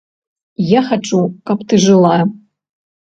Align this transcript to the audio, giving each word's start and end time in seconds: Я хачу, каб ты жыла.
Я 0.69 0.79
хачу, 0.87 1.19
каб 1.49 1.57
ты 1.73 1.79
жыла. 1.83 2.15